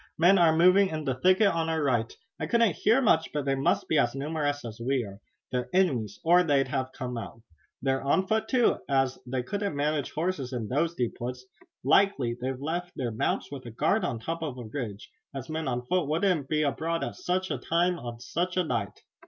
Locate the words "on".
1.49-1.69, 8.01-8.25, 14.03-14.17, 15.67-15.85, 17.99-18.19